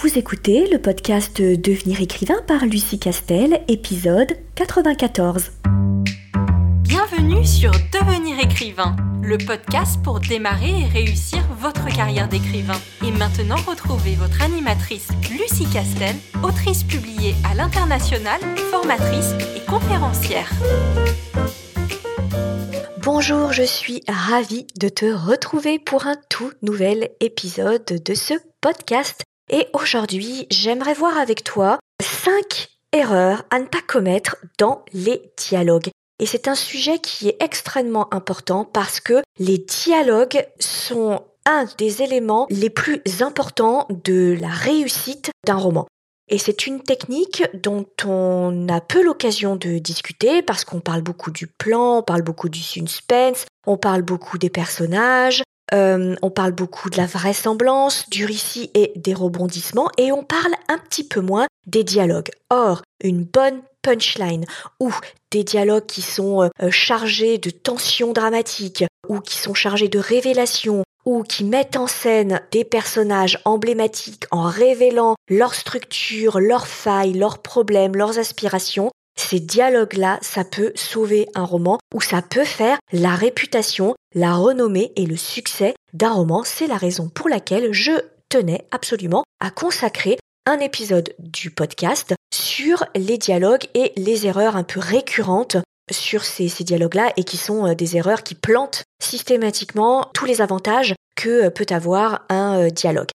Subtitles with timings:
[0.00, 5.50] Vous écoutez le podcast Devenir écrivain par Lucie Castel, épisode 94.
[6.82, 12.80] Bienvenue sur Devenir écrivain, le podcast pour démarrer et réussir votre carrière d'écrivain.
[13.04, 18.40] Et maintenant, retrouvez votre animatrice Lucie Castel, autrice publiée à l'international,
[18.70, 20.48] formatrice et conférencière.
[22.98, 29.24] Bonjour, je suis ravie de te retrouver pour un tout nouvel épisode de ce podcast
[29.50, 35.90] et aujourd'hui, j'aimerais voir avec toi 5 erreurs à ne pas commettre dans les dialogues.
[36.20, 42.02] Et c'est un sujet qui est extrêmement important parce que les dialogues sont un des
[42.02, 45.86] éléments les plus importants de la réussite d'un roman.
[46.30, 51.30] Et c'est une technique dont on a peu l'occasion de discuter parce qu'on parle beaucoup
[51.30, 55.42] du plan, on parle beaucoup du suspense, on parle beaucoup des personnages,
[55.74, 60.54] euh, on parle beaucoup de la vraisemblance, du récit et des rebondissements, et on parle
[60.68, 62.30] un petit peu moins des dialogues.
[62.50, 64.44] Or, une bonne punchline
[64.80, 64.92] ou
[65.30, 69.98] des dialogues qui sont euh, euh, chargés de tensions dramatiques ou qui sont chargés de
[69.98, 77.14] révélations ou qui mettent en scène des personnages emblématiques en révélant leur structure, leurs failles,
[77.14, 78.90] leurs problèmes, leurs aspirations,
[79.20, 84.92] ces dialogues-là, ça peut sauver un roman ou ça peut faire la réputation, la renommée
[84.96, 86.44] et le succès d'un roman.
[86.44, 87.92] C'est la raison pour laquelle je
[88.28, 94.64] tenais absolument à consacrer un épisode du podcast sur les dialogues et les erreurs un
[94.64, 95.58] peu récurrentes
[95.90, 100.94] sur ces, dialogues-là et qui sont euh, des erreurs qui plantent systématiquement tous les avantages
[101.16, 103.08] que euh, peut avoir un euh, dialogue.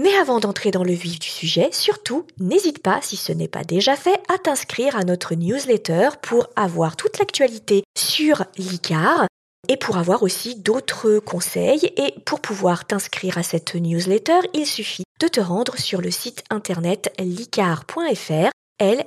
[0.00, 3.64] Mais avant d'entrer dans le vif du sujet, surtout, n'hésite pas, si ce n'est pas
[3.64, 9.26] déjà fait, à t'inscrire à notre newsletter pour avoir toute l'actualité sur l'ICAR
[9.66, 11.92] et pour avoir aussi d'autres conseils.
[11.96, 16.44] Et pour pouvoir t'inscrire à cette newsletter, il suffit de te rendre sur le site
[16.48, 19.06] internet licar.fr, L-I-C-A-R-E-S.fr.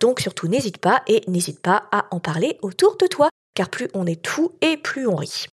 [0.00, 3.88] Donc surtout n'hésite pas et n'hésite pas à en parler autour de toi, car plus
[3.94, 5.46] on est tout et plus on rit.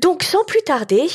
[0.00, 1.06] Donc sans plus tarder,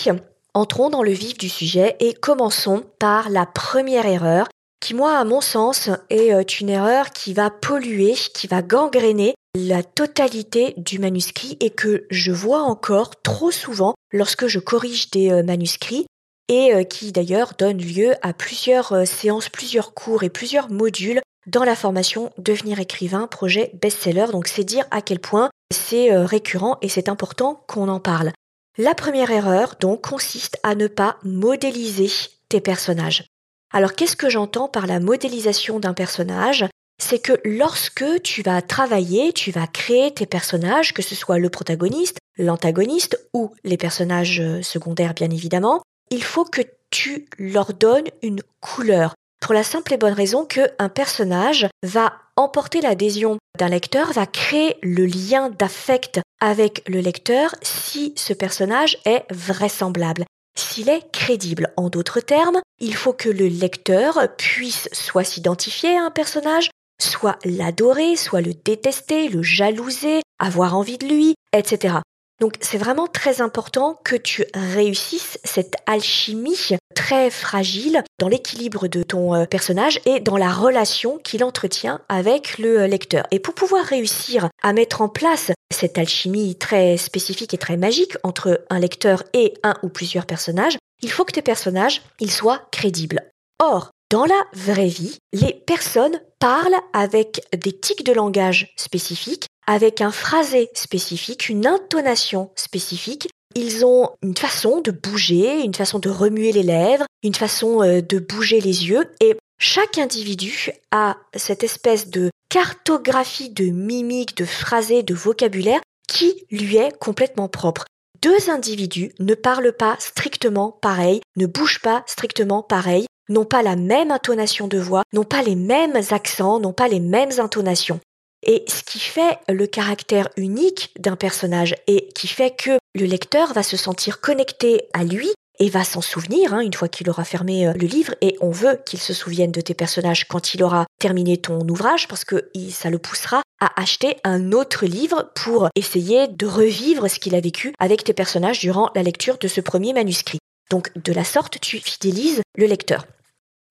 [0.55, 4.47] Entrons dans le vif du sujet et commençons par la première erreur
[4.79, 9.35] qui, moi, à mon sens, est euh, une erreur qui va polluer, qui va gangréner
[9.53, 15.29] la totalité du manuscrit et que je vois encore trop souvent lorsque je corrige des
[15.29, 16.05] euh, manuscrits
[16.47, 21.65] et euh, qui d'ailleurs donne lieu à plusieurs séances, plusieurs cours et plusieurs modules dans
[21.65, 24.27] la formation Devenir écrivain, projet best-seller.
[24.31, 28.31] Donc c'est dire à quel point c'est récurrent et c'est important qu'on en parle.
[28.77, 32.09] La première erreur, donc, consiste à ne pas modéliser
[32.49, 33.25] tes personnages.
[33.71, 36.65] Alors, qu'est-ce que j'entends par la modélisation d'un personnage?
[37.01, 41.49] C'est que lorsque tu vas travailler, tu vas créer tes personnages, que ce soit le
[41.49, 45.81] protagoniste, l'antagoniste ou les personnages secondaires, bien évidemment,
[46.11, 49.15] il faut que tu leur donnes une couleur.
[49.45, 54.75] Pour la simple et bonne raison qu'un personnage va emporter l'adhésion d'un lecteur, va créer
[54.81, 60.25] le lien d'affect avec le lecteur si ce personnage est vraisemblable,
[60.57, 61.71] s'il est crédible.
[61.77, 67.37] En d'autres termes, il faut que le lecteur puisse soit s'identifier à un personnage, soit
[67.45, 71.97] l'adorer, soit le détester, le jalouser, avoir envie de lui, etc.
[72.41, 79.03] Donc c'est vraiment très important que tu réussisses cette alchimie très fragile dans l'équilibre de
[79.03, 83.25] ton euh, personnage et dans la relation qu'il entretient avec le euh, lecteur.
[83.31, 88.17] Et pour pouvoir réussir à mettre en place cette alchimie très spécifique et très magique
[88.23, 92.61] entre un lecteur et un ou plusieurs personnages, il faut que tes personnages ils soient
[92.71, 93.21] crédibles.
[93.61, 100.01] Or, dans la vraie vie, les personnes parlent avec des tics de langage spécifiques avec
[100.01, 103.29] un phrasé spécifique, une intonation spécifique.
[103.55, 108.01] Ils ont une façon de bouger, une façon de remuer les lèvres, une façon euh,
[108.01, 109.09] de bouger les yeux.
[109.21, 116.45] Et chaque individu a cette espèce de cartographie de mimique, de phrasé, de vocabulaire qui
[116.51, 117.85] lui est complètement propre.
[118.21, 123.75] Deux individus ne parlent pas strictement pareil, ne bougent pas strictement pareil, n'ont pas la
[123.75, 127.99] même intonation de voix, n'ont pas les mêmes accents, n'ont pas les mêmes intonations.
[128.45, 133.53] Et ce qui fait le caractère unique d'un personnage et qui fait que le lecteur
[133.53, 137.23] va se sentir connecté à lui et va s'en souvenir hein, une fois qu'il aura
[137.23, 140.63] fermé euh, le livre et on veut qu'il se souvienne de tes personnages quand il
[140.63, 145.69] aura terminé ton ouvrage parce que ça le poussera à acheter un autre livre pour
[145.75, 149.61] essayer de revivre ce qu'il a vécu avec tes personnages durant la lecture de ce
[149.61, 150.39] premier manuscrit.
[150.69, 153.05] Donc de la sorte, tu fidélises le lecteur.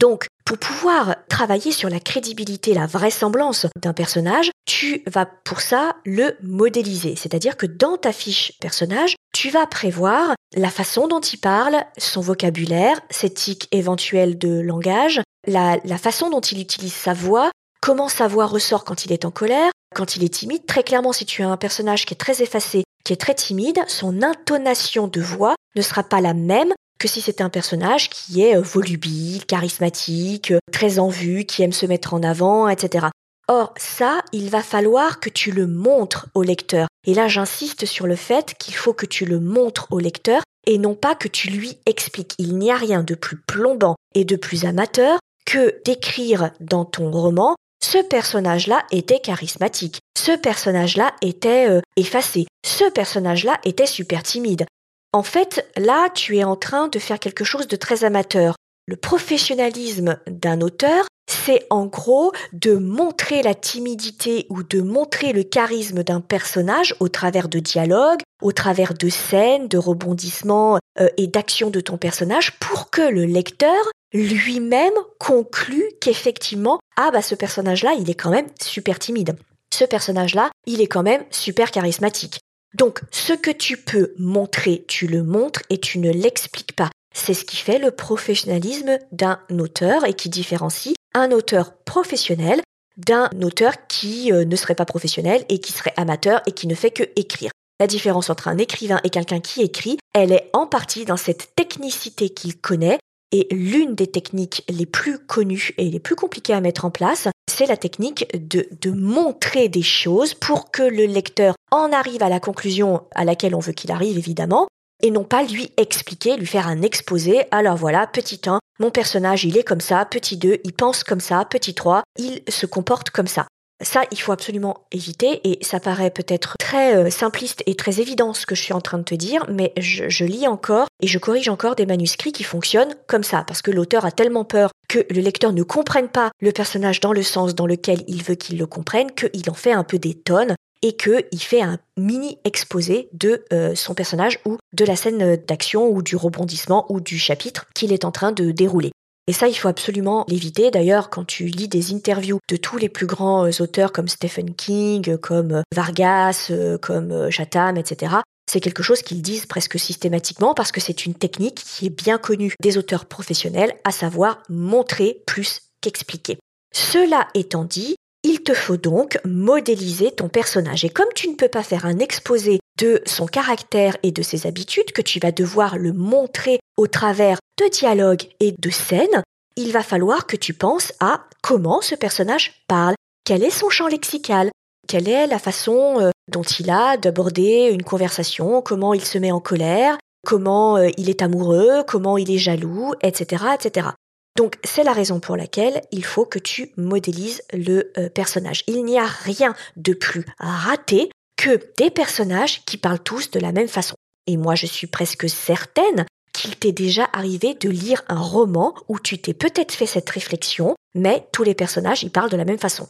[0.00, 5.96] Donc, pour pouvoir travailler sur la crédibilité, la vraisemblance d'un personnage, tu vas pour ça
[6.05, 7.16] le modéliser.
[7.16, 12.20] C'est-à-dire que dans ta fiche personnage, tu vas prévoir la façon dont il parle, son
[12.20, 17.50] vocabulaire, ses tics éventuels de langage, la, la façon dont il utilise sa voix,
[17.81, 20.67] comment sa voix ressort quand il est en colère, quand il est timide.
[20.67, 23.81] Très clairement, si tu as un personnage qui est très effacé, qui est très timide,
[23.87, 28.43] son intonation de voix ne sera pas la même que si c'est un personnage qui
[28.43, 33.08] est euh, volubile, charismatique, euh, très en vue, qui aime se mettre en avant, etc.
[33.49, 36.88] Or, ça, il va falloir que tu le montres au lecteur.
[37.06, 40.79] Et là, j'insiste sur le fait qu'il faut que tu le montres au lecteur et
[40.79, 42.35] non pas que tu lui expliques.
[42.38, 47.11] Il n'y a rien de plus plombant et de plus amateur que d'écrire dans ton
[47.11, 47.55] roman
[47.85, 54.64] ce personnage-là était charismatique, ce personnage-là était euh, effacé, ce personnage-là était super timide.
[55.12, 58.56] En fait, là, tu es en train de faire quelque chose de très amateur.
[58.87, 65.42] Le professionnalisme d'un auteur, c'est en gros de montrer la timidité ou de montrer le
[65.42, 71.26] charisme d'un personnage au travers de dialogues, au travers de scènes, de rebondissements euh, et
[71.26, 77.94] d'actions de ton personnage pour que le lecteur lui-même conclut qu'effectivement, ah bah ce personnage-là,
[77.98, 79.36] il est quand même super timide.
[79.72, 82.38] Ce personnage-là, il est quand même super charismatique.
[82.75, 86.90] Donc, ce que tu peux montrer, tu le montres et tu ne l'expliques pas.
[87.16, 92.61] C'est ce qui fait le professionnalisme d'un auteur et qui différencie un auteur professionnel
[92.96, 96.75] d'un auteur qui euh, ne serait pas professionnel et qui serait amateur et qui ne
[96.75, 97.50] fait que écrire.
[97.81, 101.55] La différence entre un écrivain et quelqu'un qui écrit, elle est en partie dans cette
[101.56, 102.99] technicité qu'il connaît.
[103.32, 107.26] Et l'une des techniques les plus connues et les plus compliquées à mettre en place,
[107.50, 112.28] c'est la technique de, de montrer des choses pour que le lecteur en arrive à
[112.28, 114.69] la conclusion à laquelle on veut qu'il arrive, évidemment,
[115.05, 117.43] et non pas lui expliquer, lui faire un exposé.
[117.51, 121.21] Alors voilà, petit 1, mon personnage, il est comme ça, petit 2, il pense comme
[121.21, 123.47] ça, petit 3, il se comporte comme ça.
[123.83, 128.33] Ça, il faut absolument éviter et ça paraît peut-être très euh, simpliste et très évident
[128.33, 131.19] ce que je suis en train de te dire, mais je, lis encore et je
[131.19, 135.01] corrige encore des manuscrits qui fonctionnent comme ça parce que l'auteur a tellement peur que
[135.11, 138.59] le lecteur ne comprenne pas le personnage dans le sens dans lequel il veut qu'il
[138.59, 143.08] le comprenne qu'il en fait un peu des tonnes et qu'il fait un mini exposé
[143.14, 147.64] de euh, son personnage ou de la scène d'action ou du rebondissement ou du chapitre
[147.75, 148.92] qu'il est en train de dérouler.
[149.26, 150.70] Et ça, il faut absolument l'éviter.
[150.70, 154.54] D'ailleurs, quand tu lis des interviews de tous les plus grands euh, auteurs comme Stephen
[154.54, 156.52] King, comme euh, Vargas,
[156.82, 158.16] comme Chatham, etc.,
[158.46, 162.19] c'est quelque chose qu'ils disent presque systématiquement parce que c'est une technique qui est bien
[162.19, 166.36] connue des auteurs professionnels, à savoir montrer plus qu'expliquer.
[166.75, 167.96] Cela étant dit,
[168.44, 170.85] te faut donc modéliser ton personnage.
[170.85, 174.46] Et comme tu ne peux pas faire un exposé de son caractère et de ses
[174.46, 179.23] habitudes, que tu vas devoir le montrer au travers de dialogues et de scènes,
[179.56, 182.94] il va falloir que tu penses à comment ce personnage parle,
[183.25, 184.50] quel est son champ lexical,
[184.87, 189.32] quelle est la façon euh, dont il a d'aborder une conversation, comment il se met
[189.32, 189.96] en colère,
[190.26, 193.88] comment euh, il est amoureux, comment il est jaloux, etc., etc.
[194.36, 198.64] Donc c'est la raison pour laquelle il faut que tu modélises le euh, personnage.
[198.66, 203.52] Il n'y a rien de plus raté que des personnages qui parlent tous de la
[203.52, 203.94] même façon.
[204.26, 208.98] Et moi je suis presque certaine qu'il t'est déjà arrivé de lire un roman où
[208.98, 212.58] tu t'es peut-être fait cette réflexion, mais tous les personnages y parlent de la même
[212.58, 212.88] façon.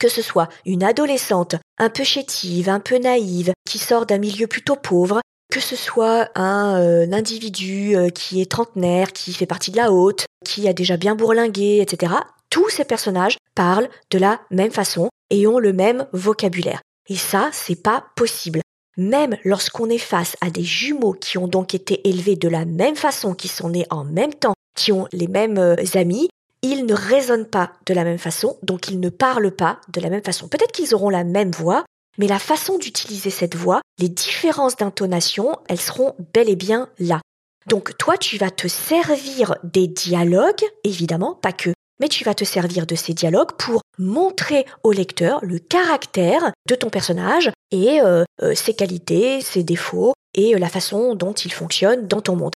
[0.00, 4.46] Que ce soit une adolescente un peu chétive, un peu naïve, qui sort d'un milieu
[4.46, 5.20] plutôt pauvre,
[5.50, 9.92] que ce soit un, euh, individu euh, qui est trentenaire, qui fait partie de la
[9.92, 12.12] haute, qui a déjà bien bourlingué, etc.,
[12.50, 16.80] tous ces personnages parlent de la même façon et ont le même vocabulaire.
[17.08, 18.60] Et ça, c'est pas possible.
[18.96, 22.96] Même lorsqu'on est face à des jumeaux qui ont donc été élevés de la même
[22.96, 26.28] façon, qui sont nés en même temps, qui ont les mêmes euh, amis,
[26.62, 30.10] ils ne raisonnent pas de la même façon, donc ils ne parlent pas de la
[30.10, 30.48] même façon.
[30.48, 31.84] Peut-être qu'ils auront la même voix,
[32.18, 37.20] mais la façon d'utiliser cette voix, les différences d'intonation, elles seront bel et bien là.
[37.66, 41.70] Donc toi, tu vas te servir des dialogues, évidemment, pas que,
[42.00, 46.74] mais tu vas te servir de ces dialogues pour montrer au lecteur le caractère de
[46.74, 51.52] ton personnage et euh, euh, ses qualités, ses défauts et euh, la façon dont il
[51.52, 52.52] fonctionne dans ton monde.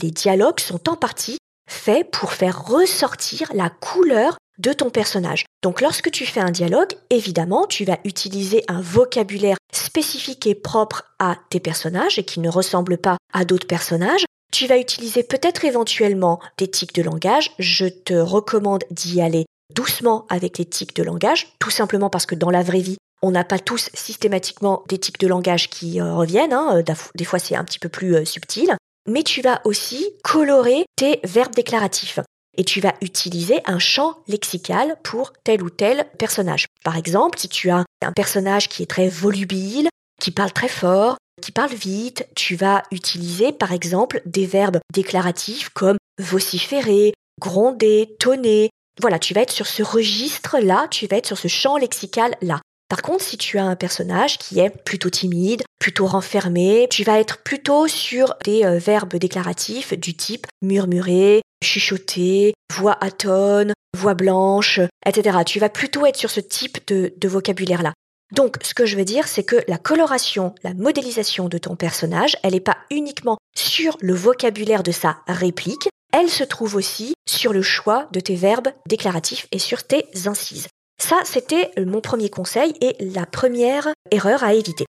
[0.00, 1.38] Les dialogues sont en partie
[1.68, 5.46] faits pour faire ressortir la couleur de ton personnage.
[5.62, 11.04] Donc lorsque tu fais un dialogue, évidemment, tu vas utiliser un vocabulaire spécifique et propre
[11.18, 14.24] à tes personnages et qui ne ressemble pas à d'autres personnages.
[14.52, 17.52] Tu vas utiliser peut-être éventuellement des tics de langage.
[17.58, 22.34] Je te recommande d'y aller doucement avec les tics de langage, tout simplement parce que
[22.34, 26.14] dans la vraie vie, on n'a pas tous systématiquement des tics de langage qui euh,
[26.14, 26.52] reviennent.
[26.52, 26.82] Hein.
[27.14, 28.76] Des fois, c'est un petit peu plus euh, subtil.
[29.08, 32.20] Mais tu vas aussi colorer tes verbes déclaratifs
[32.58, 36.66] et tu vas utiliser un champ lexical pour tel ou tel personnage.
[36.84, 39.88] Par exemple, si tu as un personnage qui est très volubile,
[40.20, 42.26] qui parle très fort, qui parlent vite.
[42.34, 48.70] Tu vas utiliser par exemple des verbes déclaratifs comme vociférer, gronder, tonner.
[49.00, 52.60] Voilà, tu vas être sur ce registre-là, tu vas être sur ce champ lexical-là.
[52.88, 57.20] Par contre, si tu as un personnage qui est plutôt timide, plutôt renfermé, tu vas
[57.20, 64.80] être plutôt sur des euh, verbes déclaratifs du type murmurer, chuchoter, voix atone, voix blanche,
[65.06, 65.38] etc.
[65.46, 67.92] Tu vas plutôt être sur ce type de, de vocabulaire-là.
[68.34, 72.36] Donc, ce que je veux dire, c'est que la coloration, la modélisation de ton personnage,
[72.42, 77.52] elle n'est pas uniquement sur le vocabulaire de sa réplique, elle se trouve aussi sur
[77.52, 80.68] le choix de tes verbes déclaratifs et sur tes incises.
[81.00, 84.84] Ça, c'était mon premier conseil et la première erreur à éviter.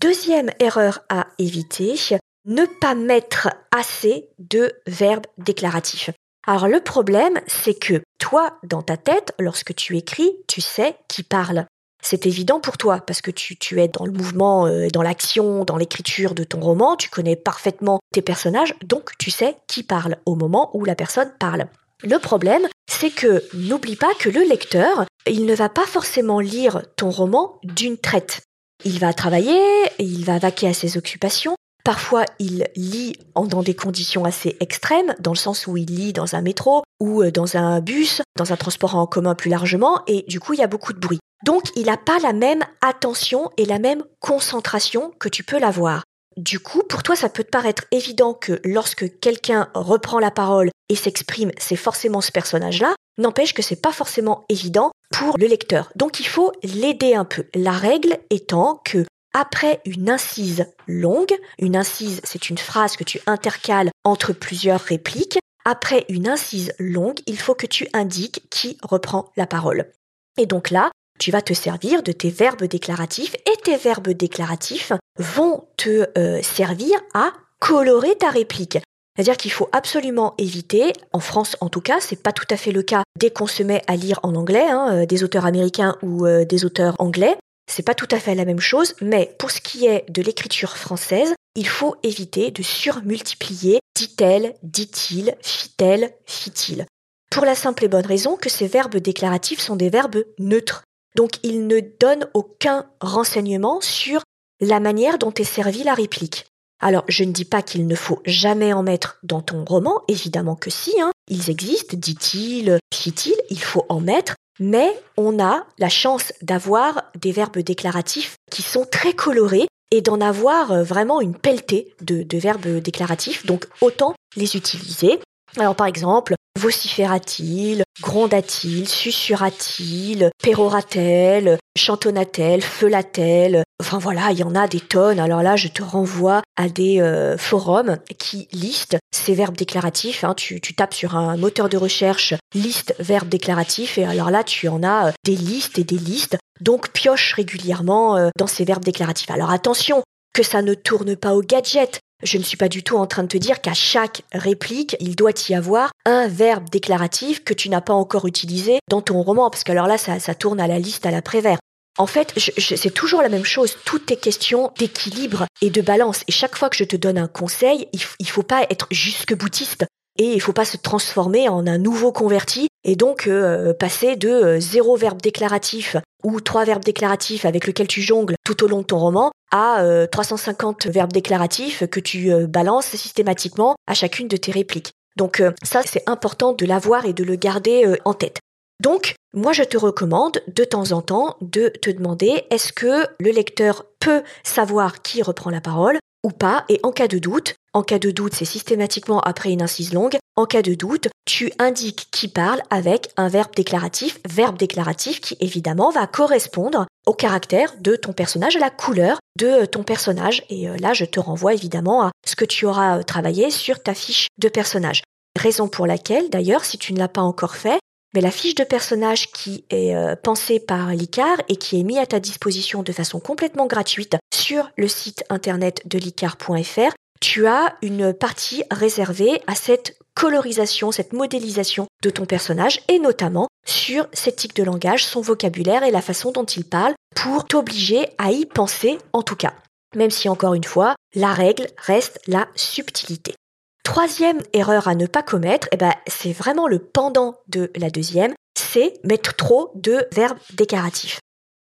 [0.00, 1.96] Deuxième erreur à éviter,
[2.44, 6.10] ne pas mettre assez de verbes déclaratifs.
[6.46, 11.22] Alors le problème, c'est que toi, dans ta tête, lorsque tu écris, tu sais qui
[11.22, 11.66] parle.
[12.02, 15.78] C'est évident pour toi parce que tu, es dans le mouvement, euh, dans l'action, dans
[15.78, 20.34] l'écriture de ton roman, tu connais parfaitement tes personnages, donc tu sais qui parle au
[20.34, 21.66] moment où la personne parle.
[22.02, 26.82] Le problème, c'est que n'oublie pas que le lecteur, il ne va pas forcément lire
[26.96, 28.42] ton roman d'une traite.
[28.84, 29.62] Il va travailler,
[29.98, 31.56] il va vaquer à ses occupations.
[31.84, 36.34] Parfois, il lit dans des conditions assez extrêmes, dans le sens où il lit dans
[36.34, 40.24] un métro ou euh, dans un bus, dans un transport en commun plus largement, et
[40.26, 41.20] du coup, il y a beaucoup de bruit.
[41.44, 46.04] Donc, il n'a pas la même attention et la même concentration que tu peux l'avoir.
[46.38, 50.70] Du coup, pour toi, ça peut te paraître évident que lorsque quelqu'un reprend la parole
[50.88, 52.94] et s'exprime, c'est forcément ce personnage-là.
[53.18, 55.92] N'empêche que c'est pas forcément évident pour le lecteur.
[55.94, 57.44] Donc il faut l'aider un peu.
[57.54, 63.20] La règle étant que après une incise longue, une incise, c'est une phrase que tu
[63.26, 65.38] intercales entre plusieurs répliques.
[65.64, 69.90] Après une incise longue, il faut que tu indiques qui reprend la parole.
[70.38, 74.92] Et donc là, tu vas te servir de tes verbes déclaratifs et tes verbes déclaratifs
[75.18, 78.78] vont te euh, servir à colorer ta réplique.
[79.16, 82.72] C'est-à-dire qu'il faut absolument éviter, en France en tout cas, c'est pas tout à fait
[82.72, 85.96] le cas dès qu'on se met à lire en anglais, hein, euh, des auteurs américains
[86.02, 87.36] ou euh, des auteurs anglais,
[87.66, 90.76] c'est pas tout à fait la même chose, mais pour ce qui est de l'écriture
[90.76, 96.86] française, il faut éviter de surmultiplier dit-elle, dit-il, fit-elle, fit-il.
[97.30, 100.82] Pour la simple et bonne raison que ces verbes déclaratifs sont des verbes neutres.
[101.16, 104.22] Donc ils ne donnent aucun renseignement sur
[104.60, 106.46] la manière dont est servie la réplique.
[106.80, 110.56] Alors, je ne dis pas qu'il ne faut jamais en mettre dans ton roman, évidemment
[110.56, 111.12] que si, hein.
[111.28, 117.32] ils existent, dit-il, fit-il, il faut en mettre, mais on a la chance d'avoir des
[117.32, 122.38] verbes déclaratifs qui sont très colorés et d'en avoir euh, vraiment une pelletée de, de
[122.38, 125.20] verbes déclaratifs, donc autant les utiliser.
[125.56, 133.62] Alors par exemple, vociféra-t-il, gronda-t-il, susurra-t-il, pérora-t-elle, chantonna-t-elle, feula-t-elle.
[133.80, 135.20] Enfin voilà, il y en a des tonnes.
[135.20, 140.24] Alors là, je te renvoie à des euh, forums qui listent ces verbes déclaratifs.
[140.24, 140.34] Hein.
[140.34, 144.82] Tu, tapes sur un moteur de recherche liste verbes déclaratifs et alors là, tu en
[144.82, 146.36] as euh, des listes et des listes.
[146.60, 149.30] Donc pioche régulièrement euh, dans ces verbes déclaratifs.
[149.30, 150.02] Alors attention,
[150.34, 152.00] que ça ne tourne pas au gadget.
[152.24, 155.14] Je ne suis pas du tout en train de te dire qu'à chaque réplique, il
[155.14, 159.50] doit y avoir un verbe déclaratif que tu n'as pas encore utilisé dans ton roman,
[159.50, 161.58] parce que alors là, ça, tourne à la liste à l'après-vert.
[161.96, 163.76] En fait, c'est toujours la même chose.
[163.84, 166.22] Tout est question d'équilibre et de balance.
[166.26, 169.36] Et chaque fois que je te donne un conseil, il, il faut pas être jusque
[169.36, 169.84] boutiste
[170.18, 174.28] et il faut pas se transformer en un nouveau converti et donc euh, passer de
[174.28, 178.78] euh, zéro verbe déclaratif ou trois verbes déclaratifs avec lesquels tu jongles tout au long
[178.78, 184.36] de ton roman à 350 euh, verbes déclaratifs que tu balances systématiquement à chacune de
[184.36, 184.92] tes répliques.
[185.16, 188.40] Donc ça, c'est important de l'avoir et de le garder en tête.
[188.82, 193.30] Donc, moi, je te recommande de temps en temps de te demander est-ce que le
[193.30, 197.82] lecteur peut savoir qui reprend la parole ou pas, et en cas de doute, en
[197.82, 200.16] cas de doute, c'est systématiquement après une incise longue.
[200.36, 205.36] En cas de doute, tu indiques qui parle avec un verbe déclaratif, verbe déclaratif qui
[205.40, 210.44] évidemment va correspondre au caractère de ton personnage, à la couleur de ton personnage.
[210.50, 213.82] Et euh, là, je te renvoie évidemment à ce que tu auras euh, travaillé sur
[213.82, 215.02] ta fiche de personnage.
[215.36, 217.80] Raison pour laquelle, d'ailleurs, si tu ne l'as pas encore fait,
[218.14, 221.98] mais la fiche de personnage qui est euh, pensée par l'ICAR et qui est mise
[221.98, 227.74] à ta disposition de façon complètement gratuite sur le site internet de l'icar.fr tu as
[227.80, 234.32] une partie réservée à cette colorisation, cette modélisation de ton personnage et notamment sur ses
[234.32, 238.44] tics de langage, son vocabulaire et la façon dont il parle pour t'obliger à y
[238.44, 239.54] penser en tout cas.
[239.96, 243.34] Même si encore une fois, la règle reste la subtilité.
[243.84, 248.34] Troisième erreur à ne pas commettre, eh ben, c'est vraiment le pendant de la deuxième,
[248.58, 251.20] c'est mettre trop de verbes déclaratifs.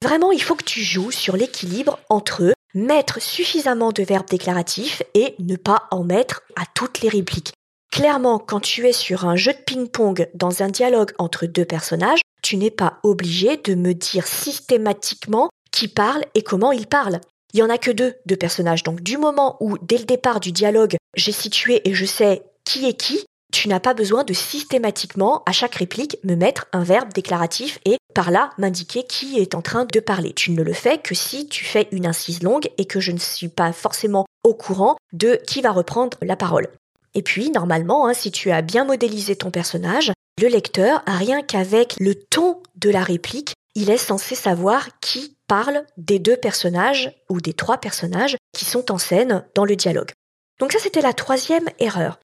[0.04, 5.34] Vraiment, il faut que tu joues sur l'équilibre entre mettre suffisamment de verbes déclaratifs et
[5.38, 7.52] ne pas en mettre à toutes les répliques.
[7.90, 12.20] Clairement, quand tu es sur un jeu de ping-pong dans un dialogue entre deux personnages,
[12.42, 17.20] tu n'es pas obligé de me dire systématiquement qui parle et comment il parle.
[17.54, 18.82] Il y en a que deux, deux personnages.
[18.82, 22.86] Donc du moment où, dès le départ du dialogue, j'ai situé et je sais qui
[22.86, 27.12] est qui, tu n'as pas besoin de systématiquement, à chaque réplique, me mettre un verbe
[27.12, 30.32] déclaratif et par là m'indiquer qui est en train de parler.
[30.34, 33.18] Tu ne le fais que si tu fais une incise longue et que je ne
[33.18, 36.68] suis pas forcément au courant de qui va reprendre la parole.
[37.14, 41.96] Et puis, normalement, hein, si tu as bien modélisé ton personnage, le lecteur, rien qu'avec
[41.98, 47.40] le ton de la réplique, il est censé savoir qui parle des deux personnages ou
[47.40, 50.10] des trois personnages qui sont en scène dans le dialogue.
[50.58, 52.18] Donc ça, c'était la troisième erreur.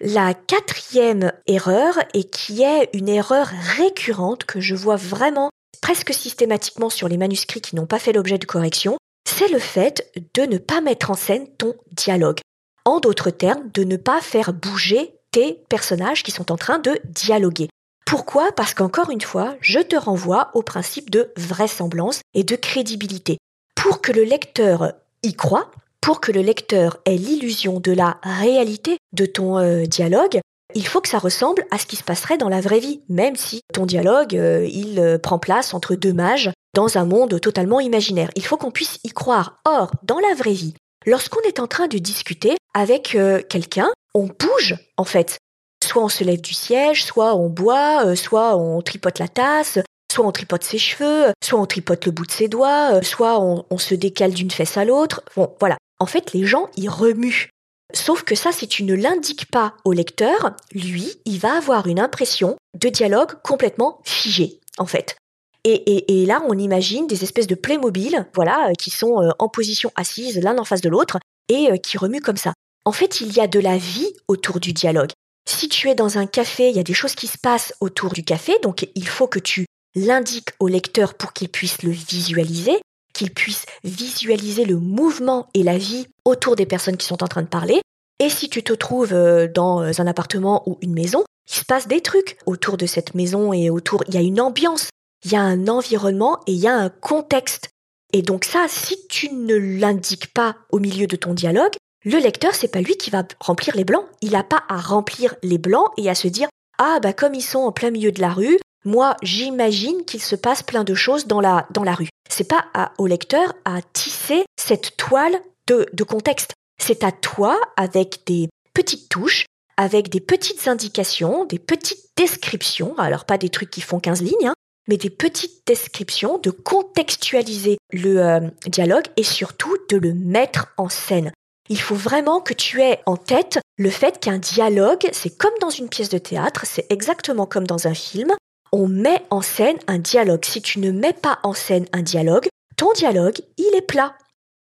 [0.00, 6.90] La quatrième erreur, et qui est une erreur récurrente que je vois vraiment presque systématiquement
[6.90, 8.96] sur les manuscrits qui n'ont pas fait l'objet de correction,
[9.28, 12.40] c'est le fait de ne pas mettre en scène ton dialogue.
[12.84, 16.98] En d'autres termes, de ne pas faire bouger tes personnages qui sont en train de
[17.04, 17.68] dialoguer.
[18.06, 18.52] Pourquoi?
[18.52, 23.36] Parce qu'encore une fois, je te renvoie au principe de vraisemblance et de crédibilité.
[23.74, 25.70] Pour que le lecteur y croit,
[26.00, 30.40] pour que le lecteur ait l'illusion de la réalité de ton euh, dialogue,
[30.74, 33.36] il faut que ça ressemble à ce qui se passerait dans la vraie vie, même
[33.36, 37.80] si ton dialogue, euh, il euh, prend place entre deux mages dans un monde totalement
[37.80, 38.30] imaginaire.
[38.36, 39.58] Il faut qu'on puisse y croire.
[39.66, 40.74] Or, dans la vraie vie,
[41.06, 43.16] lorsqu'on est en train de discuter avec
[43.48, 45.38] quelqu'un, on bouge en fait.
[45.84, 49.78] Soit on se lève du siège, soit on boit, soit on tripote la tasse,
[50.12, 53.64] soit on tripote ses cheveux, soit on tripote le bout de ses doigts, soit on,
[53.70, 55.22] on se décale d'une fesse à l'autre.
[55.34, 57.50] Bon, voilà en fait, les gens y remuent.
[57.94, 62.00] Sauf que ça, si tu ne l'indiques pas au lecteur, lui, il va avoir une
[62.00, 65.16] impression de dialogue complètement figé, en fait.
[65.64, 69.92] Et, là, on imagine des espèces de Playmobil, voilà, euh, qui sont euh, en position
[69.96, 72.54] assise l'un en face de l'autre et euh, qui remuent comme ça.
[72.86, 75.10] En fait, il y a de la vie autour du dialogue.
[75.46, 78.12] Si tu es dans un café, il y a des choses qui se passent autour
[78.12, 82.78] du café, donc il faut que tu l'indiques au lecteur pour qu'il puisse le visualiser
[83.18, 87.42] qu'il puisse visualiser le mouvement et la vie autour des personnes qui sont en train
[87.42, 87.80] de parler.
[88.20, 91.64] Et si tu te trouves euh, dans euh, un appartement ou une maison, il se
[91.64, 94.90] passe des trucs autour de cette maison et autour, il y a une ambiance,
[95.24, 97.70] il y a un environnement et il y a un contexte.
[98.12, 102.54] Et donc ça, si tu ne l'indiques pas au milieu de ton dialogue, le lecteur,
[102.54, 104.06] c'est pas lui qui va remplir les blancs.
[104.22, 107.42] Il n'a pas à remplir les blancs et à se dire ah bah comme ils
[107.42, 111.26] sont en plein milieu de la rue, moi j'imagine qu'il se passe plein de choses
[111.26, 112.66] dans la dans la rue c'est pas
[112.98, 116.52] au lecteur à tisser cette toile de, contexte.
[116.80, 119.46] C'est à toi, avec des petites touches,
[119.76, 124.48] avec des petites indications, des petites descriptions, alors pas des trucs qui font 15 lignes,
[124.48, 124.54] hein,
[124.88, 130.88] mais des petites descriptions, de contextualiser le euh, dialogue et surtout de le mettre en
[130.88, 131.32] scène.
[131.68, 135.70] Il faut vraiment que tu aies en tête le fait qu'un dialogue, c'est comme dans
[135.70, 138.32] une pièce de théâtre, c'est exactement comme dans un film,
[138.72, 140.44] on met en scène un dialogue.
[140.44, 144.14] Si tu ne mets pas en scène un dialogue, ton dialogue, il est plat.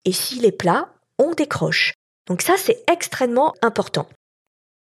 [0.05, 1.94] Et s'il est plat, on décroche.
[2.26, 4.09] Donc ça, c'est extrêmement important.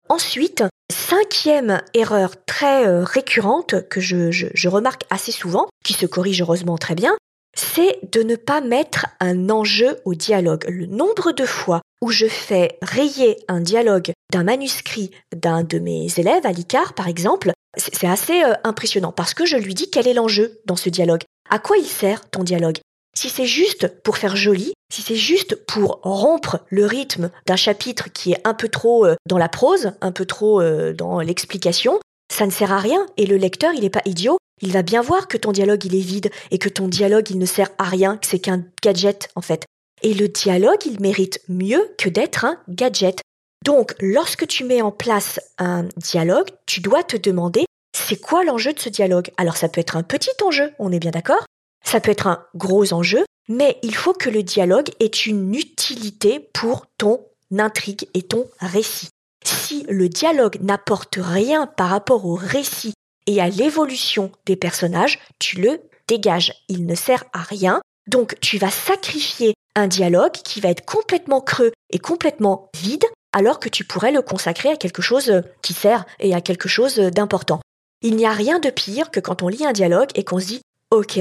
[0.08, 6.78] Ensuite, cinquième erreur très euh, récurrente que je, remarque assez souvent, qui se corrige heureusement
[6.78, 7.16] très bien,
[7.54, 10.64] c'est de ne pas mettre un enjeu au dialogue.
[10.68, 16.08] Le nombre de fois où je fais rayer un dialogue d'un manuscrit d'un de mes
[16.16, 20.06] élèves à l'ICAR, par exemple, c'est assez euh, impressionnant parce que je lui dis quel
[20.06, 21.22] est l'enjeu dans ce dialogue.
[21.48, 22.78] À quoi il sert ton dialogue?
[23.14, 28.10] Si c'est juste pour faire joli, si c'est juste pour rompre le rythme d'un chapitre
[28.12, 31.98] qui est un peu trop euh, dans la prose, un peu trop euh, dans l'explication,
[32.32, 35.02] ça ne sert à rien et le lecteur, il n'est pas idiot, il va bien
[35.02, 37.84] voir que ton dialogue, il est vide et que ton dialogue, il ne sert à
[37.84, 39.64] rien, que c'est qu'un gadget en fait.
[40.02, 43.20] Et le dialogue, il mérite mieux que d'être un gadget.
[43.64, 47.64] Donc, lorsque tu mets en place un dialogue, tu dois te demander
[47.96, 49.30] c'est quoi l'enjeu de ce dialogue?
[49.36, 51.44] Alors ça peut être un petit enjeu, on est bien d'accord?
[51.84, 56.40] Ça peut être un gros enjeu, mais il faut que le dialogue ait une utilité
[56.52, 57.24] pour ton
[57.56, 59.08] intrigue et ton récit.
[59.44, 62.94] Si le dialogue n'apporte rien par rapport au récit
[63.26, 66.52] et à l'évolution des personnages, tu le dégages.
[66.68, 67.80] Il ne sert à rien.
[68.08, 73.60] Donc tu vas sacrifier un dialogue qui va être complètement creux et complètement vide alors
[73.60, 77.60] que tu pourrais le consacrer à quelque chose qui sert et à quelque chose d'important.
[78.02, 80.46] Il n'y a rien de pire que quand on lit un dialogue et qu'on se
[80.46, 81.18] dit OK,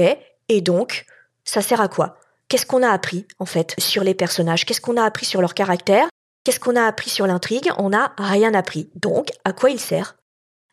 [0.48, 1.06] et donc,
[1.44, 2.18] ça sert à quoi?
[2.48, 4.66] Qu'est-ce qu'on a appris en fait sur les personnages?
[4.66, 6.08] Qu'est-ce qu'on a appris sur leur caractère?
[6.44, 7.70] Qu'est-ce qu'on a appris sur l'intrigue?
[7.78, 8.90] On n'a rien appris.
[8.96, 10.16] Donc, à quoi il sert?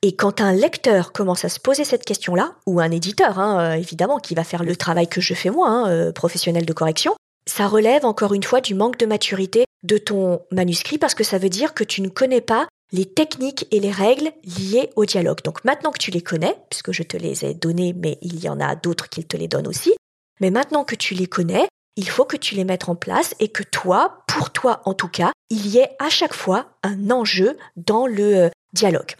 [0.01, 3.73] Et quand un lecteur commence à se poser cette question-là, ou un éditeur, hein, euh,
[3.73, 7.15] évidemment, qui va faire le travail que je fais moi, hein, euh, professionnel de correction,
[7.45, 11.37] ça relève encore une fois du manque de maturité de ton manuscrit parce que ça
[11.37, 15.41] veut dire que tu ne connais pas les techniques et les règles liées au dialogue.
[15.43, 18.49] Donc maintenant que tu les connais, puisque je te les ai données, mais il y
[18.49, 19.93] en a d'autres qui te les donnent aussi,
[20.41, 23.49] mais maintenant que tu les connais, il faut que tu les mettes en place et
[23.49, 27.57] que toi, pour toi en tout cas, il y ait à chaque fois un enjeu
[27.75, 29.15] dans le euh, dialogue.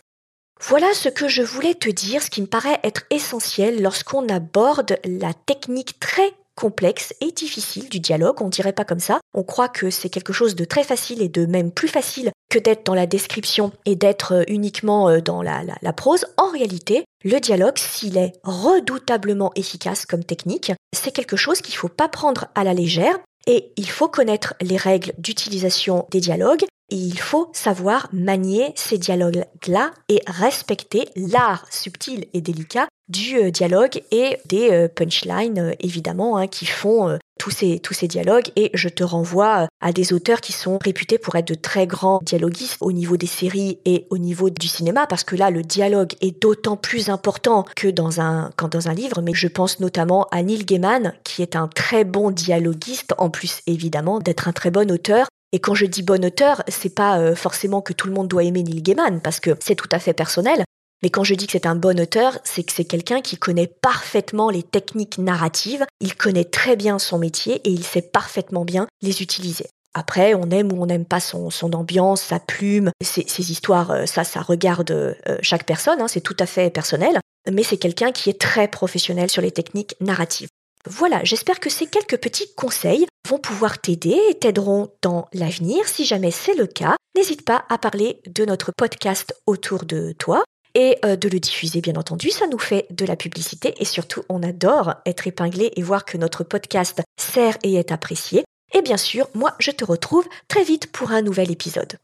[0.62, 4.98] Voilà ce que je voulais te dire, ce qui me paraît être essentiel lorsqu'on aborde
[5.06, 9.22] la technique très complexe et difficile du dialogue, on dirait pas comme ça.
[9.34, 12.60] On croit que c'est quelque chose de très facile et de même plus facile que
[12.60, 16.26] d'être dans la description et d'être euh, uniquement euh, dans la, la, prose.
[16.36, 21.88] En réalité, le dialogue, s'il est redoutablement efficace comme technique, c'est quelque chose qu'il faut
[21.88, 23.18] pas prendre à la légère
[23.48, 28.98] et il faut connaître les règles d'utilisation des dialogues et il faut savoir manier ces
[28.98, 35.72] dialogues-là et respecter l'art subtil et délicat du euh, dialogue et des euh, punchlines, euh,
[35.80, 38.52] évidemment, hein, qui font tous ces, tous ces dialogues.
[38.56, 42.20] Et je te renvoie à des auteurs qui sont réputés pour être de très grands
[42.22, 46.14] dialoguistes au niveau des séries et au niveau du cinéma, parce que là, le dialogue
[46.22, 49.22] est d'autant plus important que dans un, quand dans un livre.
[49.22, 53.62] Mais je pense notamment à Neil Gaiman, qui est un très bon dialoguiste, en plus
[53.66, 55.28] évidemment d'être un très bon auteur.
[55.52, 58.62] Et quand je dis bon auteur, c'est pas forcément que tout le monde doit aimer
[58.62, 60.64] Neil Gaiman, parce que c'est tout à fait personnel.
[61.02, 63.68] Mais quand je dis que c'est un bon auteur, c'est que c'est quelqu'un qui connaît
[63.68, 68.88] parfaitement les techniques narratives, il connaît très bien son métier et il sait parfaitement bien
[69.02, 69.68] les utiliser.
[69.94, 74.06] Après, on aime ou on n'aime pas son, son ambiance, sa plume, ses, histoires, euh,
[74.06, 77.20] ça, ça regarde euh, chaque personne, hein, c'est tout à fait personnel,
[77.52, 80.50] mais c'est quelqu'un qui est très professionnel sur les techniques narratives.
[80.86, 85.88] Voilà, j'espère que ces quelques petits conseils vont pouvoir t'aider et t'aideront dans l'avenir.
[85.88, 90.44] Si jamais c'est le cas, n'hésite pas à parler de notre podcast autour de toi
[90.76, 92.30] et euh, de le diffuser bien entendu.
[92.30, 96.18] Ça nous fait de la publicité et surtout on adore être épinglé et voir que
[96.18, 98.44] notre podcast sert et est apprécié.
[98.74, 101.98] Et bien sûr, moi je te retrouve très vite pour un nouvel épisode.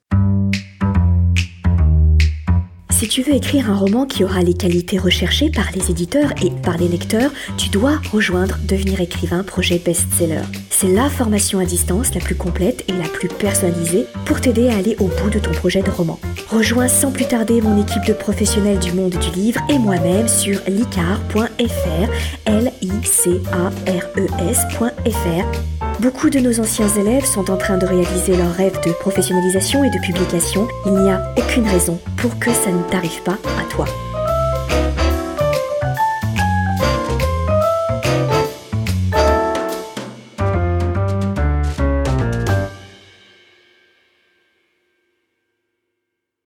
[2.97, 6.49] Si tu veux écrire un roman qui aura les qualités recherchées par les éditeurs et
[6.49, 10.43] par les lecteurs, tu dois rejoindre Devenir écrivain projet best-seller.
[10.69, 14.78] C'est la formation à distance la plus complète et la plus personnalisée pour t'aider à
[14.78, 16.17] aller au bout de ton projet de roman.
[16.49, 20.60] Rejoins sans plus tarder mon équipe de professionnels du monde du livre et moi-même sur
[20.67, 22.10] licar.fr,
[22.45, 27.77] l i c a r e s.fr Beaucoup de nos anciens élèves sont en train
[27.77, 30.67] de réaliser leur rêve de professionnalisation et de publication.
[30.86, 33.86] Il n'y a aucune raison pour que ça ne t'arrive pas à toi.